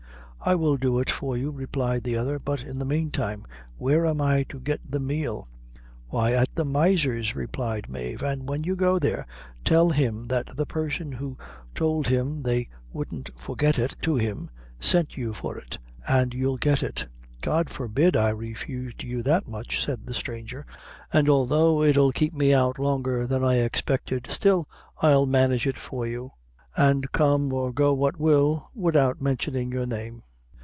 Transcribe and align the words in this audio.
"I 0.43 0.55
will 0.55 0.75
do 0.75 0.97
it 0.97 1.11
for 1.11 1.37
you," 1.37 1.51
replied 1.51 2.03
the 2.03 2.17
other; 2.17 2.39
"but 2.39 2.63
in 2.63 2.79
the 2.79 2.83
meantime 2.85 3.45
where 3.77 4.07
am 4.07 4.19
I 4.19 4.41
to 4.49 4.59
get 4.59 4.79
the 4.89 4.99
meal?" 4.99 5.45
"Why, 6.07 6.33
at 6.33 6.49
the 6.55 6.65
miser's," 6.65 7.35
replied 7.35 7.87
Mave; 7.87 8.23
"and 8.23 8.49
when 8.49 8.63
you 8.63 8.75
go 8.75 8.97
there, 8.97 9.27
tell 9.63 9.91
him 9.91 10.27
that 10.29 10.57
the 10.57 10.65
person 10.65 11.11
who 11.11 11.37
told 11.75 12.07
him 12.07 12.41
they 12.41 12.69
wouldn't 12.91 13.29
forget 13.39 13.77
it 13.77 13.95
to 14.01 14.15
him, 14.15 14.49
sent 14.79 15.15
you 15.15 15.31
for 15.31 15.59
it, 15.59 15.77
an' 16.07 16.31
you'll 16.33 16.57
get 16.57 16.81
it." 16.81 17.05
"God 17.41 17.69
forbid 17.69 18.15
I 18.17 18.29
refused 18.29 19.03
you 19.03 19.21
that 19.21 19.47
much," 19.47 19.79
said 19.79 20.07
the 20.07 20.13
stranger; 20.15 20.65
"an' 21.13 21.29
although 21.29 21.83
it'll 21.83 22.11
keep 22.11 22.33
me 22.33 22.51
out 22.51 22.79
longer 22.79 23.27
than 23.27 23.43
I 23.43 23.57
expected, 23.57 24.25
still 24.25 24.67
I'll 25.03 25.27
manage 25.27 25.67
it 25.67 25.77
for 25.77 26.07
you, 26.07 26.31
an' 26.75 27.03
come 27.11 27.53
or 27.53 27.71
go 27.71 27.93
what 27.93 28.17
will, 28.19 28.71
widout 28.73 29.21
mentioning 29.21 29.71
your 29.71 29.85
name." 29.85 30.23